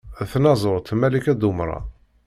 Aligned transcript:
D 0.19 0.27
tnaẓurt 0.31 0.87
Malika 0.99 1.33
Dumran. 1.41 1.85